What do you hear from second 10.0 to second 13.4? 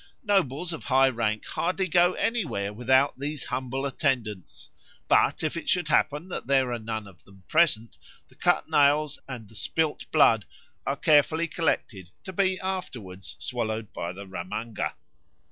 blood are carefully collected to be afterwards